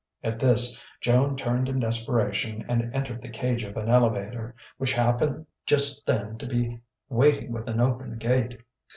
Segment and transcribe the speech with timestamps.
[0.23, 5.45] At this Joan turned in desperation and entered the cage of an elevator, which happened
[5.67, 8.59] just then to be waiting with an open gate.